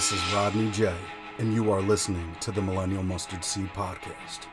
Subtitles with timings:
[0.00, 0.96] This is Rodney Jay,
[1.36, 4.46] and you are listening to the Millennial Mustard Seed Podcast.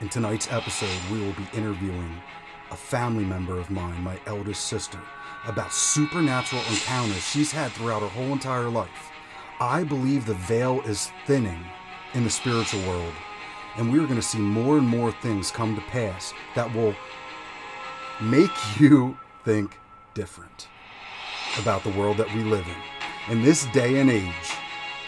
[0.00, 2.16] In tonight's episode, we will be interviewing
[2.70, 4.98] a family member of mine, my eldest sister,
[5.46, 9.12] about supernatural encounters she's had throughout her whole entire life.
[9.60, 11.62] I believe the veil is thinning
[12.14, 13.12] in the spiritual world,
[13.76, 16.94] and we're going to see more and more things come to pass that will
[18.22, 18.50] make
[18.80, 19.78] you think
[20.14, 20.68] different
[21.60, 22.95] about the world that we live in.
[23.28, 24.52] In this day and age,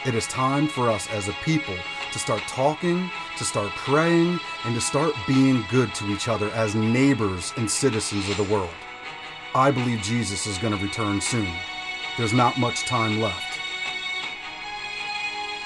[0.04, 1.76] it is time for us as a people
[2.12, 6.74] to start talking, to start praying, and to start being good to each other as
[6.74, 8.74] neighbors and citizens of the world.
[9.54, 11.48] I believe Jesus is going to return soon.
[12.16, 13.60] There's not much time left.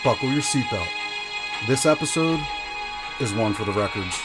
[0.04, 0.88] Buckle your seatbelt.
[1.66, 2.40] This episode
[3.18, 4.18] is one for the records.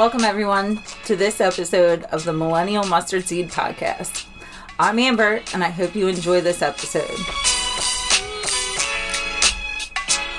[0.00, 4.24] Welcome, everyone, to this episode of the Millennial Mustard Seed Podcast.
[4.78, 7.18] I'm Amber, and I hope you enjoy this episode.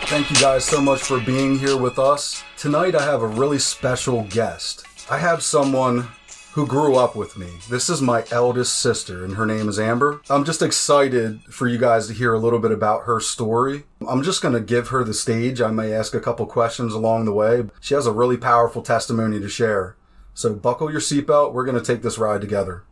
[0.07, 2.43] Thank you guys so much for being here with us.
[2.57, 4.83] Tonight, I have a really special guest.
[5.11, 6.07] I have someone
[6.53, 7.47] who grew up with me.
[7.69, 10.21] This is my eldest sister, and her name is Amber.
[10.29, 13.83] I'm just excited for you guys to hear a little bit about her story.
[14.05, 15.61] I'm just going to give her the stage.
[15.61, 17.63] I may ask a couple questions along the way.
[17.79, 19.95] She has a really powerful testimony to share.
[20.33, 21.53] So buckle your seatbelt.
[21.53, 22.83] We're going to take this ride together.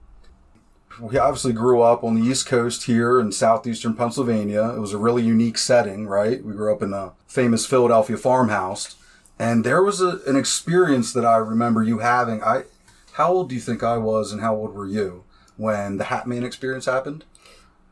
[1.02, 4.70] We obviously grew up on the East Coast here in southeastern Pennsylvania.
[4.70, 6.44] It was a really unique setting, right?
[6.44, 8.96] We grew up in a famous Philadelphia farmhouse.
[9.38, 12.44] And there was a, an experience that I remember you having.
[12.44, 12.64] I
[13.19, 15.25] how old do you think I was, and how old were you
[15.57, 17.25] when the Hatman experience happened?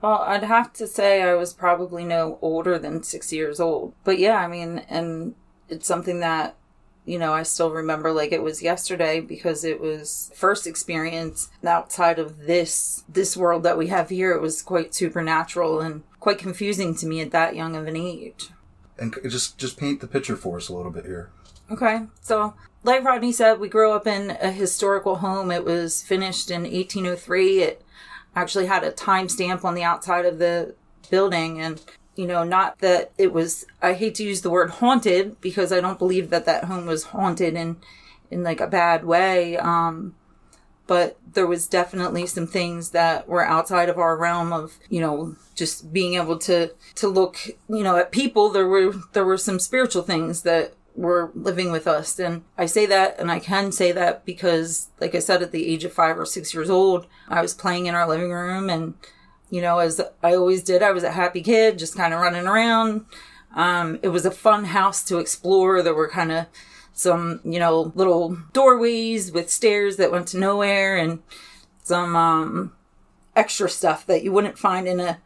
[0.02, 3.94] Well, I'd have to say I was probably no older than six years old.
[4.06, 5.36] But yeah, I mean, and
[5.68, 6.56] it's something that,
[7.04, 12.20] you know, I still remember like it was yesterday because it was first experience outside
[12.20, 14.32] of this this world that we have here.
[14.32, 18.52] It was quite supernatural and quite confusing to me at that young of an age.
[18.98, 21.32] And just just paint the picture for us a little bit here.
[21.70, 25.52] Okay, so like Rodney said, we grew up in a historical home.
[25.52, 27.62] It was finished in 1803.
[27.62, 27.82] It
[28.36, 30.76] actually had a timestamp on the outside of the
[31.10, 31.60] building.
[31.60, 31.82] And,
[32.16, 35.82] you know, not that it was, I hate to use the word haunted because I
[35.82, 37.78] don't believe that that home was haunted in,
[38.30, 39.58] in like a bad way.
[39.58, 40.16] Um,
[40.86, 45.36] but there was definitely some things that were outside of our realm of, you know,
[45.54, 47.38] just being able to, to look,
[47.68, 48.50] you know, at people.
[48.50, 52.20] There were, there were some spiritual things that were living with us.
[52.20, 55.68] And I say that, and I can say that because, like I said, at the
[55.68, 58.70] age of five or six years old, I was playing in our living room.
[58.70, 58.96] And,
[59.50, 62.48] you know, as I always did, I was a happy kid, just kind of running
[62.48, 63.06] around.
[63.56, 65.82] Um, it was a fun house to explore.
[65.82, 66.48] There were kind of
[66.94, 71.20] some, you know, little doorways with stairs that went to nowhere and
[71.84, 72.74] some, um,
[73.36, 75.20] extra stuff that you wouldn't find in a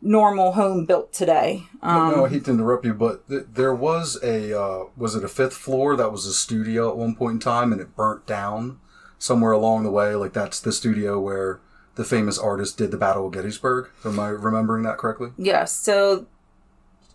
[0.00, 1.64] normal home built today.
[1.82, 5.24] Um, no, I hate to interrupt you, but th- there was a uh, was it
[5.24, 8.26] a fifth floor that was a studio at one point in time, and it burnt
[8.26, 8.78] down
[9.18, 10.14] somewhere along the way.
[10.14, 11.60] Like that's the studio where
[11.96, 13.88] the famous artist did the Battle of Gettysburg.
[14.04, 15.30] Am I remembering that correctly?
[15.36, 15.72] Yes.
[15.72, 16.26] So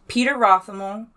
[0.08, 1.08] Peter Rothermel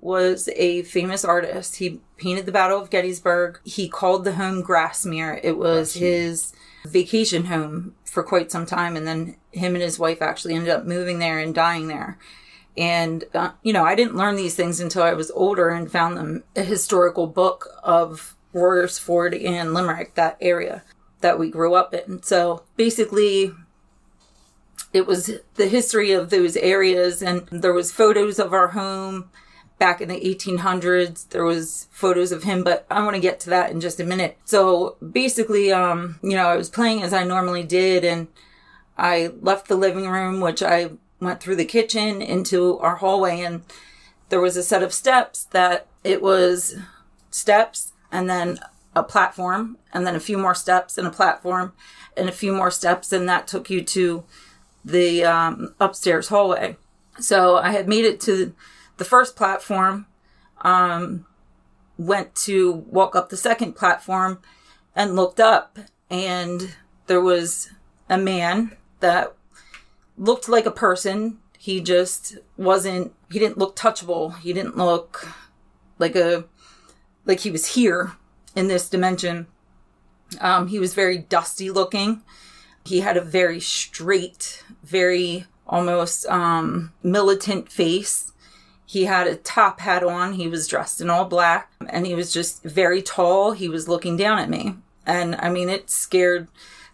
[0.00, 1.76] was a famous artist.
[1.76, 3.60] He painted the Battle of Gettysburg.
[3.64, 5.40] He called the home Grassmere.
[5.42, 6.00] It was Grassmere.
[6.00, 6.52] his
[6.84, 8.96] vacation home for quite some time.
[8.96, 12.18] And then him and his wife actually ended up moving there and dying there.
[12.76, 16.16] And, uh, you know, I didn't learn these things until I was older and found
[16.16, 20.82] them a historical book of Royersford and Limerick, that area
[21.20, 22.22] that we grew up in.
[22.22, 23.52] So basically,
[24.92, 29.30] it was the history of those areas and there was photos of our home
[29.82, 31.28] back in the 1800s.
[31.30, 34.04] There was photos of him, but I want to get to that in just a
[34.04, 34.38] minute.
[34.44, 38.28] So basically, um, you know, I was playing as I normally did and
[38.96, 43.64] I left the living room, which I went through the kitchen into our hallway and
[44.28, 46.76] there was a set of steps that it was
[47.32, 48.60] steps and then
[48.94, 51.72] a platform and then a few more steps and a platform
[52.16, 54.22] and a few more steps and that took you to
[54.84, 56.76] the um, upstairs hallway
[57.18, 58.52] so i had made it to
[58.96, 60.06] the first platform
[60.62, 61.26] um,
[61.98, 64.40] went to walk up the second platform
[64.94, 65.78] and looked up
[66.10, 66.74] and
[67.06, 67.70] there was
[68.08, 69.34] a man that
[70.16, 75.28] looked like a person he just wasn't he didn't look touchable he didn't look
[75.98, 76.44] like a
[77.24, 78.12] like he was here
[78.54, 79.46] in this dimension.
[80.40, 82.22] Um, he was very dusty looking.
[82.84, 88.31] He had a very straight, very almost um, militant face.
[88.92, 90.34] He had a top hat on.
[90.34, 93.52] He was dressed in all black and he was just very tall.
[93.52, 94.74] He was looking down at me.
[95.06, 96.46] And I mean, it scared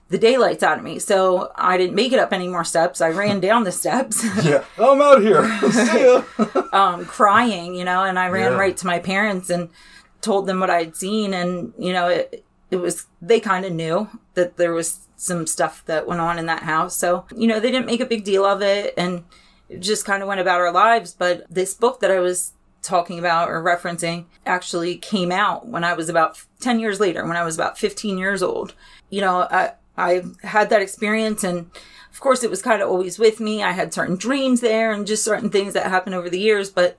[0.09, 1.01] the daylights out of me.
[1.01, 3.01] So I didn't make it up any more steps.
[3.01, 4.25] I ran down the steps.
[4.45, 5.43] yeah, I'm out here.
[5.73, 6.23] See ya.
[6.73, 8.59] um, crying, you know, and I ran Yeah.
[8.59, 9.69] right to my parents and
[10.21, 11.35] told them what I'd seen.
[11.35, 15.83] And, you know, it, it was, they kind of knew that there was some stuff
[15.87, 16.97] that went on in that house.
[16.97, 19.25] So, you know, they didn't make a big deal of it and
[19.79, 21.13] just kind of went about our lives.
[21.13, 25.95] But this book that I was talking about or referencing actually came out when I
[25.95, 28.75] was about 10 years later, when I was about 15 years old.
[29.11, 31.71] You know, I, I had that experience and
[32.13, 33.63] of course it was kind of always with me.
[33.63, 36.71] I had certain dreams there and just certain things that happened over the years.
[36.71, 36.99] But,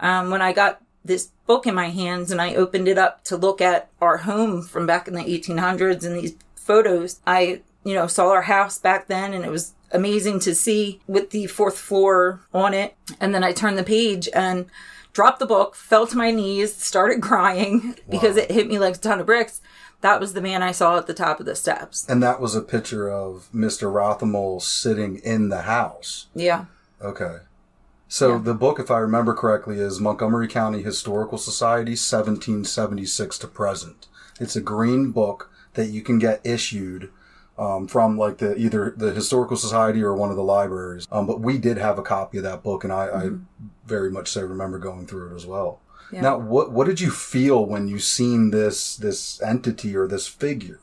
[0.00, 3.36] um, when I got this book in my hands and I opened it up to
[3.36, 8.06] look at our home from back in the 1800s and these photos, I, you know,
[8.06, 12.42] saw our house back then and it was amazing to see with the fourth floor
[12.52, 12.94] on it.
[13.18, 14.66] And then I turned the page and
[15.14, 18.98] dropped the book, fell to my knees, started crying because it hit me like a
[18.98, 19.62] ton of bricks.
[20.02, 22.06] That was the man I saw at the top of the steps.
[22.06, 23.90] And that was a picture of Mr.
[23.90, 26.26] Rothermel sitting in the house.
[26.34, 26.66] Yeah.
[27.00, 27.38] Okay.
[28.06, 34.08] So the book, if I remember correctly, is Montgomery County Historical Society, 1776 to present.
[34.38, 37.10] It's a green book that you can get issued
[37.58, 41.06] um, from like the either the historical society or one of the libraries.
[41.10, 43.30] Um, but we did have a copy of that book, and I, I
[43.86, 45.80] very much so remember going through it as well.
[46.12, 46.22] Yeah.
[46.22, 50.80] Now, what what did you feel when you seen this this entity or this figure?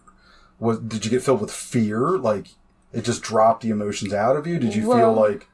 [0.59, 2.11] Was did you get filled with fear?
[2.17, 2.47] Like
[2.93, 4.59] it just dropped the emotions out of you?
[4.59, 5.47] Did you feel like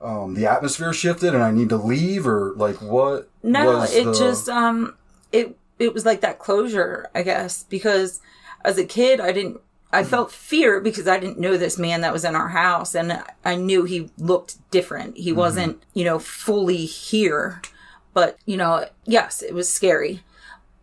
[0.00, 3.28] um, the atmosphere shifted and I need to leave, or like what?
[3.42, 4.96] No, was it the- just um
[5.32, 8.20] it it was like that closure, I guess, because
[8.64, 9.60] as a kid I didn't
[9.92, 13.22] I felt fear because I didn't know this man that was in our house and
[13.44, 15.16] I knew he looked different.
[15.16, 17.60] He wasn't, you know, fully here.
[18.14, 20.22] But, you know, yes, it was scary.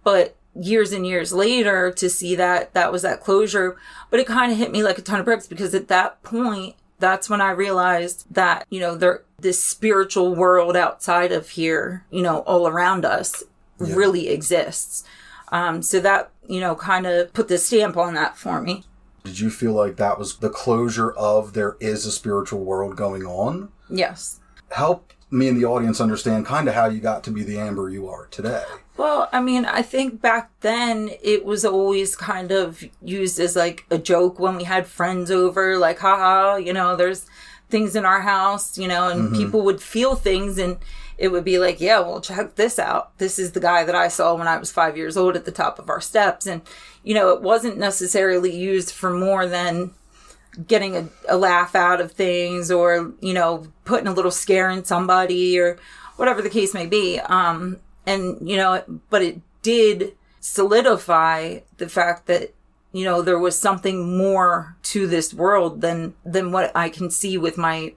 [0.04, 3.78] But years and years later to see that that was that closure,
[4.10, 6.76] but it kind of hit me like a ton of bricks because at that point
[7.00, 12.24] that's when I realized that, you know, there this spiritual world outside of here, you
[12.24, 13.44] know, all around us
[13.78, 15.04] really exists.
[15.52, 18.84] Um, so that, you know, kind of put the stamp on that for me.
[19.28, 23.26] Did you feel like that was the closure of there is a spiritual world going
[23.26, 23.70] on?
[23.90, 24.40] Yes.
[24.72, 27.90] Help me and the audience understand kind of how you got to be the Amber
[27.90, 28.64] you are today.
[28.96, 33.86] Well, I mean, I think back then it was always kind of used as like
[33.92, 37.26] a joke when we had friends over, like, haha, you know, there's
[37.70, 39.36] things in our house, you know, and mm-hmm.
[39.36, 40.78] people would feel things and
[41.18, 43.18] it would be like, yeah, well, check this out.
[43.18, 45.52] This is the guy that I saw when I was five years old at the
[45.52, 46.46] top of our steps.
[46.46, 46.62] And,
[47.04, 49.92] you know, it wasn't necessarily used for more than
[50.68, 54.86] getting a, a laugh out of things or, you know, putting a little scare in
[54.86, 55.78] somebody or
[56.18, 57.20] whatever the case may be.
[57.20, 62.54] Um, and, you know, but it did solidify the fact that,
[62.92, 67.38] you know, there was something more to this world than, than what I can see
[67.38, 67.94] with my,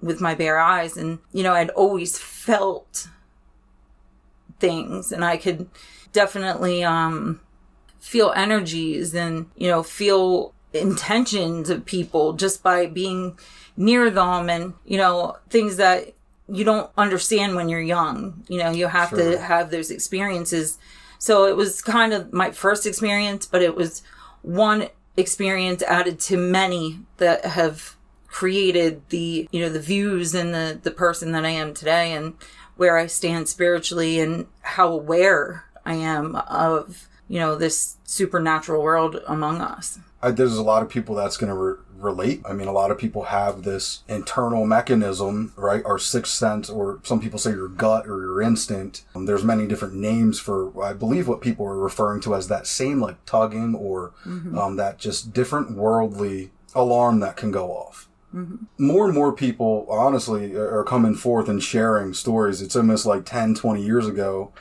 [0.00, 0.96] with my bare eyes.
[0.96, 3.08] And, you know, I'd always felt
[4.58, 5.68] things and I could
[6.12, 7.40] definitely, um,
[7.98, 13.38] feel energies and, you know, feel intentions of people just by being
[13.76, 16.12] near them and, you know, things that
[16.48, 18.42] you don't understand when you're young.
[18.48, 19.18] You know, you have Sure.
[19.18, 20.78] to have those experiences.
[21.18, 24.02] So it was kind of my first experience, but it was
[24.42, 27.96] one experience added to many that have
[28.30, 32.34] created the, you know, the views and the, the person that I am today and
[32.76, 39.20] where I stand spiritually and how aware I am of, you know, this supernatural world
[39.26, 39.98] among us.
[40.22, 42.42] I, there's a lot of people that's going to re- relate.
[42.48, 45.84] I mean, a lot of people have this internal mechanism, right?
[45.84, 49.04] Our sixth sense, or some people say your gut or your instinct.
[49.14, 52.66] Um, there's many different names for, I believe, what people are referring to as that
[52.66, 58.08] same like tugging or um, that just different worldly alarm that can go off.
[58.34, 58.84] Mm-hmm.
[58.84, 62.62] More and more people, honestly, are coming forth and sharing stories.
[62.62, 64.52] It's almost like 10, 20 years ago.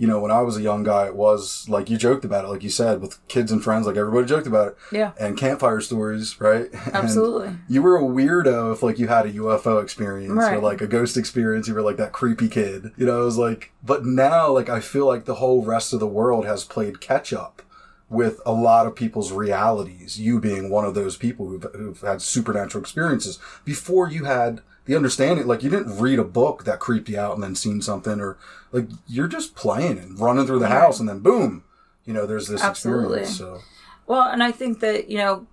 [0.00, 2.48] you know, when I was a young guy, it was like you joked about it,
[2.48, 4.76] like you said, with kids and friends, like everybody joked about it.
[4.92, 5.10] Yeah.
[5.18, 6.68] And campfire stories, right?
[6.86, 7.50] And Absolutely.
[7.68, 11.16] you were a weirdo if like you had a UFO experience or like a ghost
[11.16, 11.66] experience.
[11.66, 13.22] You were like that creepy kid, you know.
[13.22, 16.46] It was like, but now, like I feel like the whole rest of the world
[16.46, 17.62] has played catch up
[18.10, 20.18] with a lot of people's realities.
[20.18, 24.96] You being one of those people who've, who've had supernatural experiences before you had the
[24.96, 25.46] understanding.
[25.46, 28.38] Like you didn't read a book that creeped you out and then seen something, or
[28.72, 31.64] like you're just playing and running through the house, and then boom,
[32.06, 33.20] you know, there's this Absolutely.
[33.20, 33.36] experience.
[33.38, 33.60] So
[34.06, 35.46] Well, and I think that, you know,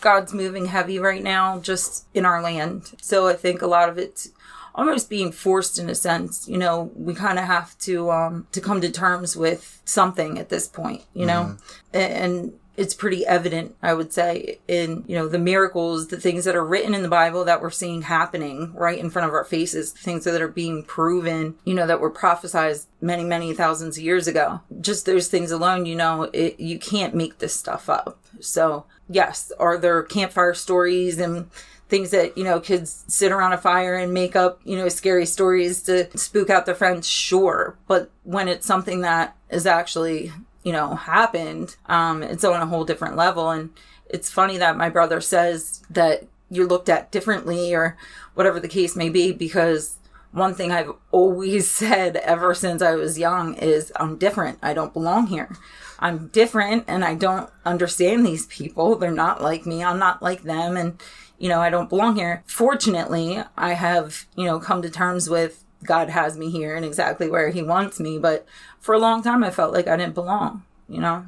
[0.00, 2.94] God's moving heavy right now just in our land.
[3.00, 4.30] So I think a lot of it's
[4.78, 6.48] almost being forced in a sense.
[6.48, 10.48] You know, we kind of have to um to come to terms with something at
[10.48, 11.56] this point, you know.
[11.92, 16.44] A- And it's pretty evident, I would say, in, you know, the miracles, the things
[16.44, 19.42] that are written in the Bible that we're seeing happening right in front of our
[19.42, 24.04] faces, things that are being proven, you know, that were prophesized many, many thousands of
[24.04, 24.60] years ago.
[24.80, 28.20] Just those things alone, you know, it, you can't make this stuff up.
[28.38, 31.50] So, yes, are there campfire stories and
[31.88, 35.26] things that, you know, kids sit around a fire and make up, you know, scary
[35.26, 37.08] stories to spook out their friends?
[37.08, 37.76] Sure.
[37.86, 42.84] But when it's something that is actually, you know, happened, um, it's on a whole
[42.84, 43.50] different level.
[43.50, 43.70] And
[44.08, 47.96] it's funny that my brother says that you're looked at differently or
[48.34, 49.96] whatever the case may be because
[50.32, 54.58] one thing I've always said ever since I was young is I'm different.
[54.62, 55.56] I don't belong here.
[55.98, 58.94] I'm different and I don't understand these people.
[58.96, 59.82] They're not like me.
[59.82, 60.76] I'm not like them.
[60.76, 61.02] And,
[61.38, 62.42] you know, I don't belong here.
[62.46, 67.30] Fortunately, I have, you know, come to terms with God has me here and exactly
[67.30, 68.18] where he wants me.
[68.18, 68.46] But
[68.80, 71.26] for a long time, I felt like I didn't belong, you know?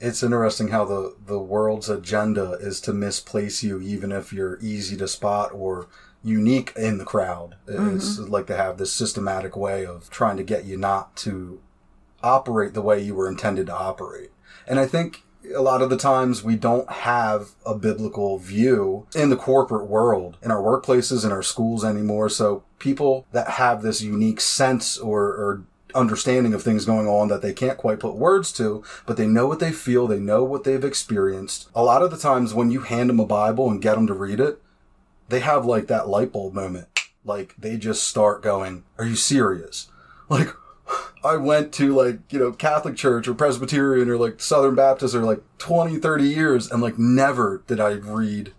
[0.00, 4.96] it's interesting how the the world's agenda is to misplace you even if you're easy
[4.96, 5.88] to spot or
[6.22, 8.30] unique in the crowd it's mm-hmm.
[8.30, 11.60] like they have this systematic way of trying to get you not to
[12.22, 14.30] operate the way you were intended to operate
[14.66, 15.22] and i think
[15.54, 20.36] a lot of the times we don't have a biblical view in the corporate world,
[20.42, 22.28] in our workplaces, in our schools anymore.
[22.28, 25.62] So people that have this unique sense or, or
[25.94, 29.46] understanding of things going on that they can't quite put words to, but they know
[29.46, 31.68] what they feel, they know what they've experienced.
[31.74, 34.14] A lot of the times when you hand them a Bible and get them to
[34.14, 34.60] read it,
[35.28, 36.88] they have like that light bulb moment.
[37.24, 39.88] Like they just start going, Are you serious?
[40.28, 40.48] Like,
[41.24, 45.22] I went to like, you know, Catholic church or Presbyterian or like Southern Baptist or
[45.22, 48.52] like 20, 30 years and like never did I read,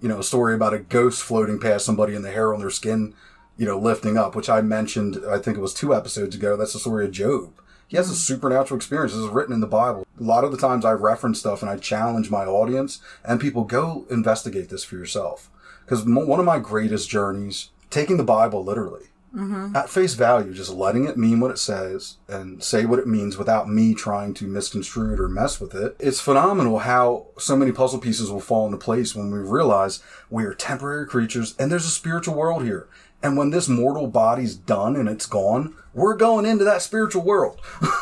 [0.00, 2.70] you know, a story about a ghost floating past somebody and the hair on their
[2.70, 3.14] skin,
[3.58, 6.56] you know, lifting up, which I mentioned, I think it was two episodes ago.
[6.56, 7.52] That's the story of Job.
[7.88, 9.12] He has a supernatural experience.
[9.12, 10.06] This is written in the Bible.
[10.18, 13.64] A lot of the times I reference stuff and I challenge my audience and people
[13.64, 15.50] go investigate this for yourself.
[15.84, 19.76] Because one of my greatest journeys, taking the Bible literally, Mm-hmm.
[19.76, 23.36] at face value, just letting it mean what it says and say what it means
[23.36, 25.94] without me trying to misconstrue it or mess with it.
[25.98, 30.44] It's phenomenal how so many puzzle pieces will fall into place when we realize we
[30.44, 32.88] are temporary creatures and there's a spiritual world here.
[33.22, 37.60] And when this mortal body's done and it's gone, we're going into that spiritual world.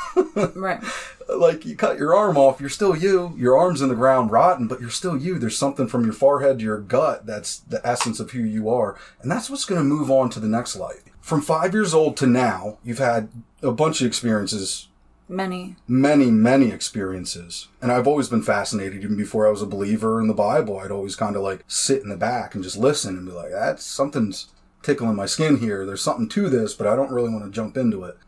[0.56, 0.82] Right.
[1.28, 3.34] like you cut your arm off, you're still you.
[3.36, 5.38] Your arm's in the ground rotten, but you're still you.
[5.38, 8.98] There's something from your forehead to your gut that's the essence of who you are.
[9.22, 11.02] And that's what's going to move on to the next life.
[11.24, 13.30] From five years old to now, you've had
[13.62, 14.88] a bunch of experiences,
[15.26, 15.76] Many.
[15.88, 17.68] many, many experiences.
[17.80, 20.78] And I've always been fascinated, even before I was a believer in the Bible.
[20.78, 23.52] I'd always kind of like sit in the back and just listen and be like,
[23.52, 24.48] that's something's
[24.82, 25.86] tickling my skin here.
[25.86, 28.18] There's something to this, but I don't really want to jump into it.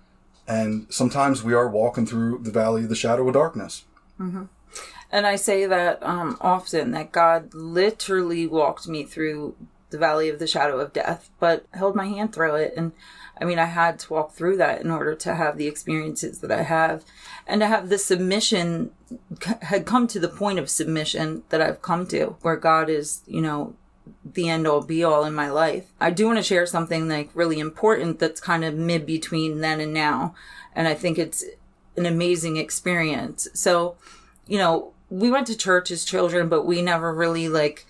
[0.48, 3.84] And sometimes we are walking through the valley of the shadow of darkness.
[4.18, 4.48] And
[5.26, 9.54] I say that um, often that God literally walked me through
[9.90, 12.74] the valley of the shadow of death, but held my hand through it.
[12.76, 12.92] And
[13.40, 16.50] I mean, I had to walk through that in order to have the experiences that
[16.50, 17.04] I have
[17.46, 18.90] and to have the submission
[19.62, 23.40] had come to the point of submission that I've come to where God is, you
[23.40, 23.74] know,
[24.24, 25.86] the end all be all in my life.
[26.00, 29.80] I do want to share something like really important that's kind of mid between then
[29.80, 30.34] and now.
[30.74, 31.44] And I think it's
[31.96, 33.48] an amazing experience.
[33.54, 33.96] So,
[34.46, 37.86] you know, we went to church as children, but we never really like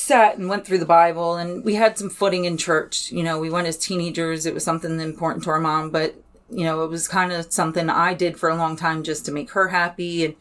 [0.00, 3.12] sat and went through the Bible and we had some footing in church.
[3.12, 4.46] You know, we went as teenagers.
[4.46, 6.14] It was something important to our mom, but
[6.50, 9.32] you know, it was kind of something I did for a long time just to
[9.32, 10.24] make her happy.
[10.24, 10.34] And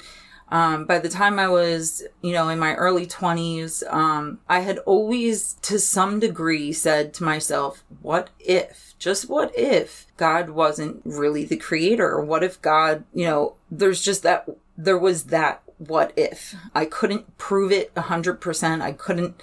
[0.49, 4.79] um, by the time I was, you know, in my early 20s, um, I had
[4.79, 11.45] always, to some degree, said to myself, what if, just what if God wasn't really
[11.45, 12.09] the creator?
[12.09, 16.55] Or what if God, you know, there's just that, there was that what if.
[16.75, 18.81] I couldn't prove it 100%.
[18.81, 19.41] I couldn't,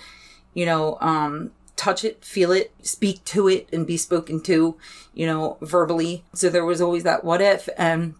[0.55, 4.77] you know, um, touch it, feel it, speak to it, and be spoken to,
[5.15, 6.25] you know, verbally.
[6.35, 7.69] So there was always that what if.
[7.77, 8.15] And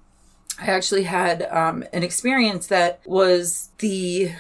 [0.61, 4.33] I actually had um, an experience that was the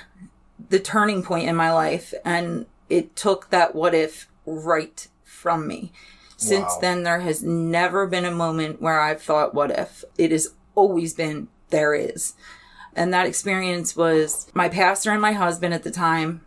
[0.70, 5.92] the turning point in my life, and it took that what if right from me.
[6.38, 6.78] Since Wow.
[6.80, 10.04] then, there has never been a moment where I've thought, what if?
[10.18, 12.34] It has always been, there is.
[12.96, 16.40] And that experience was my pastor and my husband at the time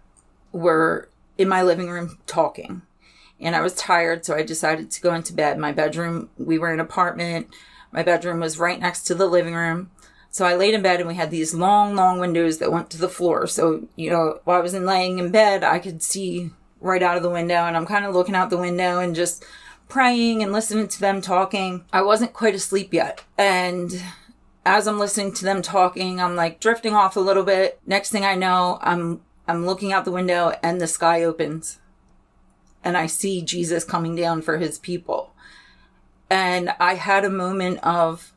[0.51, 2.81] were in my living room talking.
[3.39, 5.57] And I was tired, so I decided to go into bed.
[5.59, 7.47] My bedroom, we were in an apartment.
[7.91, 9.91] My bedroom was right next to the living room.
[10.31, 12.97] So I laid in bed and we had these long, long windows that went to
[12.97, 13.47] the floor.
[13.47, 16.51] So, you know, while I was in laying in bed, I could see
[16.81, 19.45] right out of the window and I'm kind of looking out the window and just
[19.87, 21.85] praying and listening to them talking.
[21.93, 23.23] I wasn't quite asleep yet.
[23.37, 23.91] And
[24.65, 27.79] as I'm listening to them talking, I'm like drifting off a little bit.
[27.85, 31.79] Next thing I know, I'm I'm looking out the window and the sky opens.
[32.83, 35.33] And I see Jesus coming down for his people.
[36.29, 38.31] And I had a moment of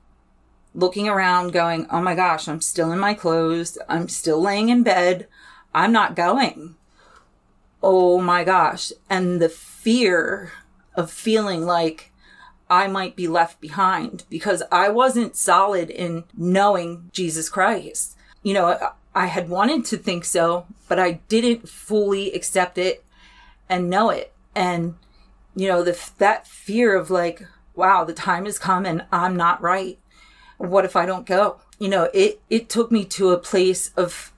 [0.74, 3.76] looking around going, "Oh my gosh, I'm still in my clothes.
[3.88, 5.28] I'm still laying in bed.
[5.74, 6.76] I'm not going."
[7.82, 8.92] Oh my gosh.
[9.10, 10.52] And the fear
[10.94, 12.11] of feeling like
[12.72, 18.16] I might be left behind because I wasn't solid in knowing Jesus Christ.
[18.42, 23.04] You know, I had wanted to think so, but I didn't fully accept it
[23.68, 24.32] and know it.
[24.54, 24.94] And,
[25.54, 29.60] you know, the, that fear of like, wow, the time has come and I'm not
[29.60, 29.98] right.
[30.56, 31.60] What if I don't go?
[31.78, 34.32] You know, it, it took me to a place of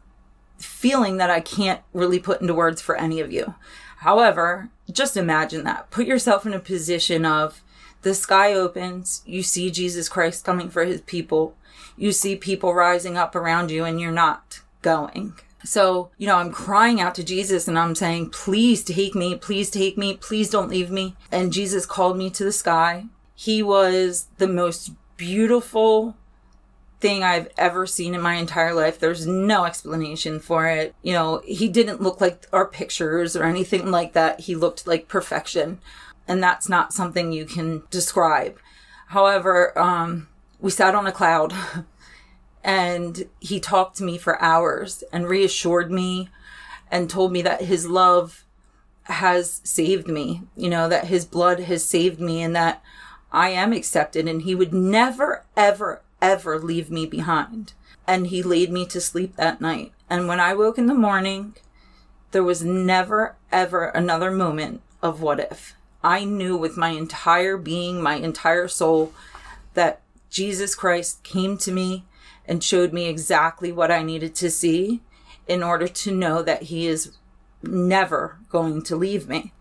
[0.59, 3.55] feeling that I can't really put into words for any of you.
[3.99, 5.93] However, just imagine that.
[5.93, 7.63] Put yourself in a position of
[8.05, 11.57] the sky opens, you see Jesus Christ coming for his people,
[11.97, 15.35] you see people rising up around you, and you're not going.
[15.65, 19.71] So, you know, I'm crying out to Jesus and I'm saying, please take me, please
[19.71, 21.17] take me, please don't leave me.
[21.33, 23.07] And Jesus called me to the sky.
[23.35, 26.17] He was the most beautiful
[27.01, 28.99] thing I've ever seen in my entire life.
[28.99, 30.95] There's no explanation for it.
[31.03, 34.41] You know, he didn't look like our pictures or anything like that.
[34.41, 35.81] He looked like perfection.
[36.27, 38.59] And that's not something you can describe.
[39.09, 41.53] However, um, we sat on a cloud
[42.65, 46.31] and he talked to me for hours and reassured me
[46.91, 48.45] and told me that his love
[49.05, 52.83] has saved me, you know, that his blood has saved me and that
[53.31, 57.75] I am accepted and he would never, ever, ever leave me behind.
[58.07, 59.93] And he laid me to sleep that night.
[60.09, 61.55] And when I woke in the morning,
[62.31, 65.75] there was never, ever another moment of what if.
[66.05, 69.13] I knew with my entire being, my entire soul,
[69.73, 72.05] that Jesus Christ came to me
[72.47, 75.01] and showed me exactly what I needed to see
[75.49, 77.17] in order to know that he is
[77.63, 79.53] never going to leave me.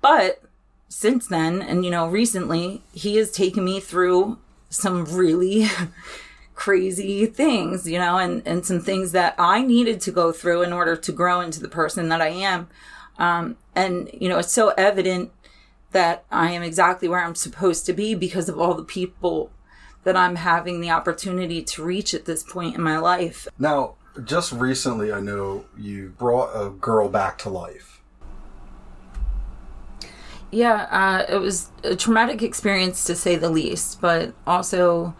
[0.00, 0.42] But
[0.88, 5.66] since then, and you know, recently, he has taken me through some really
[6.54, 10.72] crazy things, you know, and, and some things that I needed to go through in
[10.72, 12.68] order to grow into the person that I am.
[13.18, 15.32] Um, and, you know, it's so evident
[15.92, 19.50] that I am exactly where I'm supposed to be because of all the people
[20.04, 23.46] that I'm having the opportunity to reach at this point in my life.
[23.58, 28.00] Now, just recently, I know you brought a girl back to life.
[30.50, 35.14] Yeah, uh, it was a traumatic experience to say the least, but also,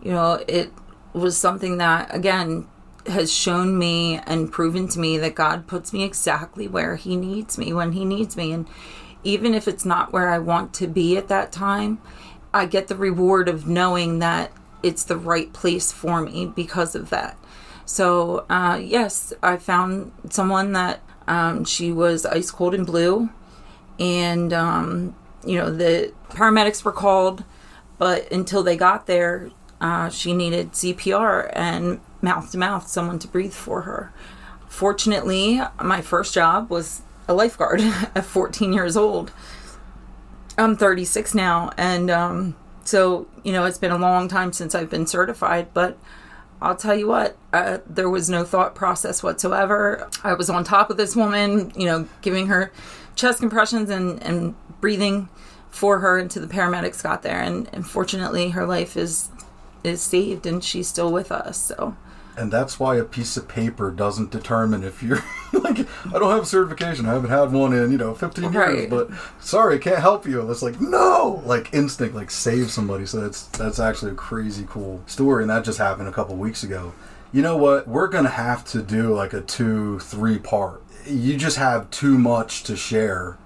[0.00, 0.70] you know, it
[1.12, 2.68] was something that, again,
[3.06, 7.58] has shown me and proven to me that God puts me exactly where He needs
[7.58, 8.52] me when He needs me.
[8.52, 8.68] And
[9.26, 12.00] even if it's not where I want to be at that time,
[12.54, 17.10] I get the reward of knowing that it's the right place for me because of
[17.10, 17.36] that.
[17.84, 23.30] So, uh, yes, I found someone that um, she was ice cold and blue
[23.98, 27.44] and um, you know the paramedics were called
[27.98, 33.28] but until they got there uh, she needed cpr and mouth to mouth someone to
[33.28, 34.12] breathe for her
[34.68, 37.80] fortunately my first job was a lifeguard
[38.14, 39.32] at 14 years old
[40.58, 44.90] i'm 36 now and um, so you know it's been a long time since i've
[44.90, 45.98] been certified but
[46.60, 50.08] I'll tell you what, uh, there was no thought process whatsoever.
[50.24, 52.72] I was on top of this woman, you know, giving her
[53.14, 55.28] chest compressions and, and breathing
[55.68, 57.40] for her until the paramedics got there.
[57.40, 59.30] And, and fortunately, her life is
[59.84, 61.58] is saved and she's still with us.
[61.58, 61.96] So
[62.36, 65.22] And that's why a piece of paper doesn't determine if you're
[65.52, 67.06] like, I don't have a certification.
[67.06, 68.90] I haven't had one in, you know, 15 years, Right.
[68.90, 69.08] but
[69.40, 70.40] sorry, can't help you.
[70.42, 73.06] And it's like, no, like instinct, like save somebody.
[73.06, 75.42] So that's, that's actually a crazy cool story.
[75.44, 76.92] And that just happened a couple weeks ago.
[77.32, 77.88] You know what?
[77.88, 80.82] We're going to have to do like a two, three part.
[81.06, 83.38] You just have too much to share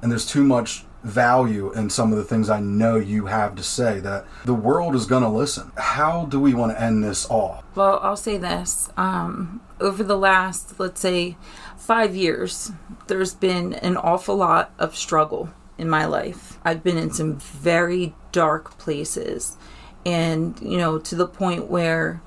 [0.00, 3.62] and there's too much value in some of the things I know you have to
[3.62, 5.70] say that the world is going to listen.
[5.76, 7.64] How do we want to end this off?
[7.74, 8.90] Well, I'll say this.
[8.96, 11.36] Um, over the last, let's say,
[11.76, 12.72] five years,
[13.06, 16.58] there's been an awful lot of struggle in my life.
[16.64, 19.56] I've been in some very dark places.
[20.04, 22.20] And, you know, to the point where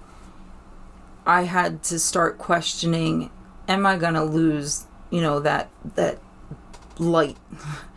[1.25, 3.29] I had to start questioning
[3.67, 6.19] am I going to lose, you know, that that
[6.97, 7.37] light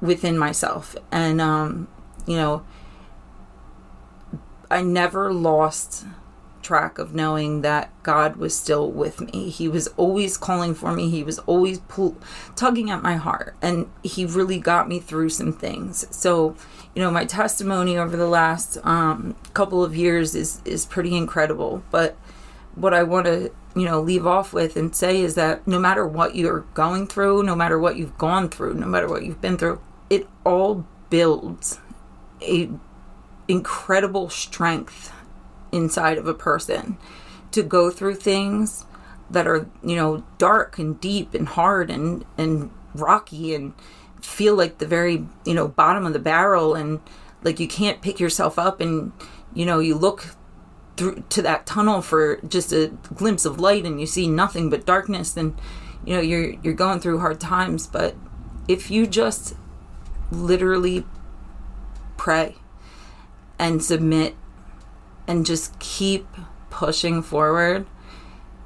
[0.00, 0.96] within myself.
[1.10, 1.88] And um,
[2.26, 2.64] you know,
[4.70, 6.04] I never lost
[6.66, 9.50] track of knowing that God was still with me.
[9.50, 11.08] He was always calling for me.
[11.08, 12.16] He was always pull,
[12.56, 16.06] tugging at my heart, and He really got me through some things.
[16.10, 16.56] So,
[16.94, 21.82] you know, my testimony over the last um, couple of years is is pretty incredible.
[21.90, 22.16] But
[22.74, 26.06] what I want to you know leave off with and say is that no matter
[26.06, 29.58] what you're going through, no matter what you've gone through, no matter what you've been
[29.58, 31.78] through, it all builds
[32.42, 32.70] a
[33.46, 35.12] incredible strength
[35.70, 36.96] inside of a person
[37.52, 38.86] to go through things
[39.30, 43.74] that are you know dark and deep and hard and and rocky and
[44.20, 47.00] feel like the very you know bottom of the barrel and
[47.42, 49.12] like you can't pick yourself up and
[49.54, 50.34] you know you look
[50.96, 54.86] through to that tunnel for just a glimpse of light and you see nothing but
[54.86, 55.58] darkness and
[56.04, 57.86] you know you're you're going through hard times.
[57.86, 58.14] But
[58.68, 59.54] if you just
[60.30, 61.04] literally
[62.16, 62.56] pray
[63.58, 64.34] and submit
[65.26, 66.26] and just keep
[66.70, 67.86] pushing forward,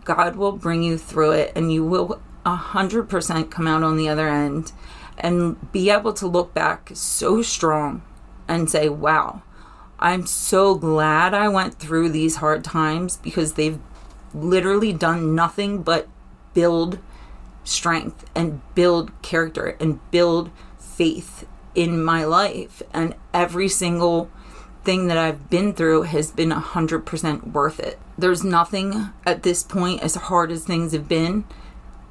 [0.05, 4.29] God will bring you through it and you will 100% come out on the other
[4.29, 4.73] end
[5.19, 8.03] and be able to look back so strong
[8.49, 9.43] and say, wow,
[10.01, 13.79] I'm so glad I went through these hard times because they've
[14.33, 16.09] literally done nothing but
[16.55, 16.99] build
[17.65, 22.83] strength and build character and build faith in my life.
[22.95, 24.31] And every single
[24.85, 27.99] thing that I've been through has been 100% worth it.
[28.17, 31.45] There's nothing at this point, as hard as things have been,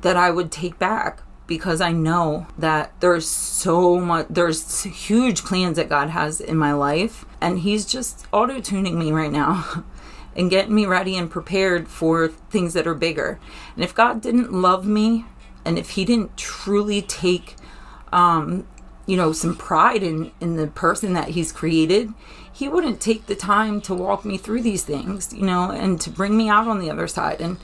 [0.02, 5.78] that I would take back because I know that there's so much, there's huge plans
[5.78, 7.26] that God has in my life.
[7.42, 9.84] And He's just auto tuning me right now
[10.36, 13.40] and getting me ready and prepared for things that are bigger.
[13.76, 15.26] And if God didn't love me
[15.66, 17.56] and if He didn't truly take,
[18.14, 18.68] um,
[19.08, 22.14] you know, some pride in, in the person that He's created,
[22.54, 26.10] he wouldn't take the time to walk me through these things, you know, and to
[26.10, 27.58] bring me out on the other side and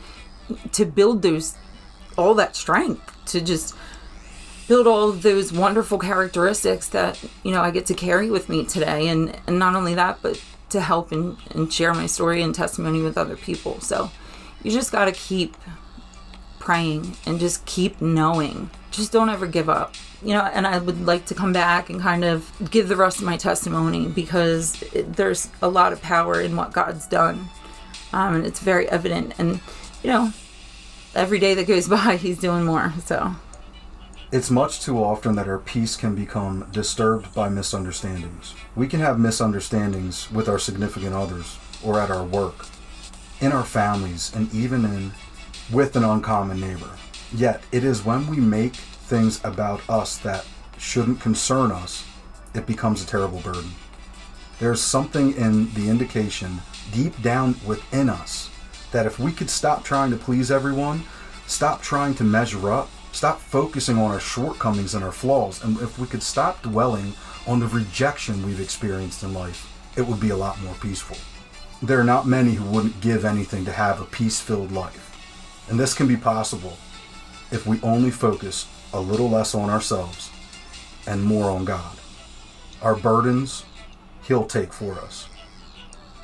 [0.72, 1.56] to build those
[2.18, 3.76] all that strength to just
[4.68, 8.66] build all of those wonderful characteristics that you know I get to carry with me
[8.66, 12.54] today and and not only that but to help and, and share my story and
[12.54, 14.10] testimony with other people so
[14.64, 15.56] you just got to keep
[16.60, 19.94] praying and just keep knowing just don't ever give up
[20.26, 23.20] you know, and I would like to come back and kind of give the rest
[23.20, 27.50] of my testimony because it, there's a lot of power in what God's done.
[28.12, 29.34] Um, and it's very evident.
[29.38, 29.60] And,
[30.02, 30.34] you know,
[31.16, 32.94] every day that goes by, He's doing more.
[33.06, 33.36] So.
[34.32, 38.56] It's much too often that our peace can become disturbed by misunderstandings.
[38.76, 42.66] We can have misunderstandings with our significant others or at our work,
[43.40, 45.12] in our families, and even in
[45.72, 46.90] with an uncommon neighbor.
[47.34, 50.46] Yet, it is when we make things about us that
[50.78, 52.06] shouldn't concern us,
[52.54, 53.72] it becomes a terrible burden.
[54.60, 58.50] There's something in the indication deep down within us
[58.96, 61.04] that if we could stop trying to please everyone,
[61.48, 66.00] stop trying to measure up, stop focusing on our shortcomings and our flaws, and if
[66.00, 67.12] we could stop dwelling
[67.46, 71.18] on the rejection we've experienced in life, it would be a lot more peaceful.
[71.86, 75.12] There are not many who wouldn't give anything to have a peace filled life.
[75.70, 76.78] And this can be possible
[77.52, 80.32] if we only focus a little less on ourselves
[81.06, 81.98] and more on God.
[82.82, 83.66] Our burdens,
[84.24, 85.28] He'll take for us.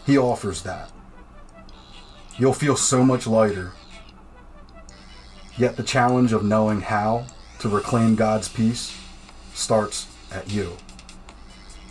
[0.06, 0.90] He offers that.
[2.42, 3.72] You'll feel so much lighter.
[5.58, 7.28] Yet the challenge of knowing how
[7.60, 8.98] to reclaim God's peace
[9.54, 10.76] starts at you.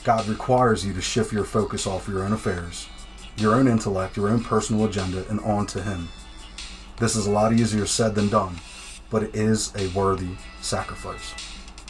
[0.04, 2.88] God requires you to shift your focus off your own affairs,
[3.36, 6.08] your own intellect, your own personal agenda, and onto Him.
[6.98, 8.56] This is a lot easier said than done
[9.10, 10.30] but it is a worthy
[10.62, 11.34] sacrifice.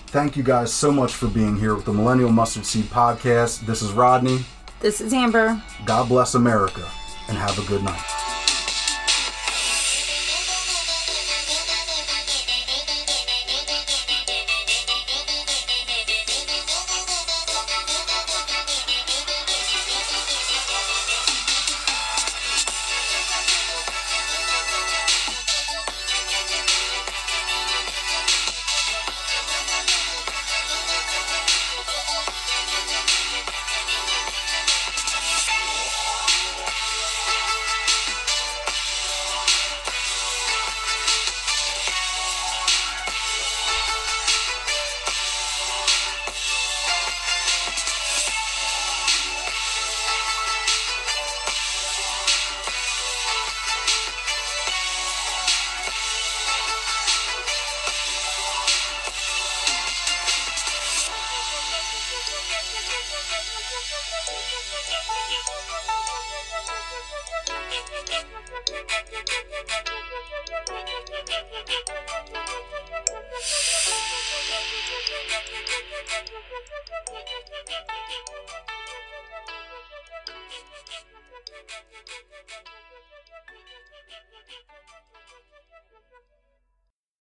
[0.09, 3.67] Thank you guys so much for being here with the Millennial Mustard Seed Podcast.
[3.67, 4.41] This is Rodney.
[4.81, 5.63] This is Amber.
[5.85, 6.91] God bless America
[7.29, 8.20] and have a good night.